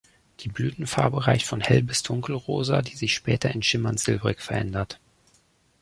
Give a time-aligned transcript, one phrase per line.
[0.39, 4.99] Die Blütenfarbe reicht von Hell- bis Dunkelrosa, die sich später in schimmernd silbrig verändert.